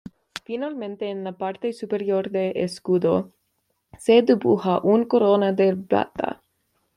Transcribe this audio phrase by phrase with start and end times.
[0.43, 3.33] Finalmente, en la parte superior del escudo,
[3.99, 6.41] se dibuja una corona de plata.